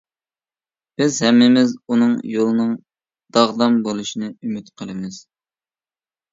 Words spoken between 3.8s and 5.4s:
بولۇشىنى ئۈمىد قىلىمىز.